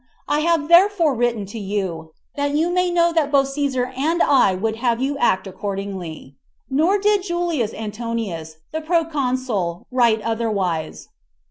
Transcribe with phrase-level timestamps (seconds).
[0.27, 4.55] I have therefore written to you, that you may know that both Cæsar and I
[4.55, 6.37] would have you act accordingly."
[6.69, 6.77] 7.
[6.77, 11.09] Nor did Julius Antonius, the proconsul, write otherwise.